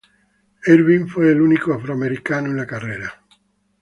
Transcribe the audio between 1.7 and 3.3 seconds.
afroamericano en la carrera.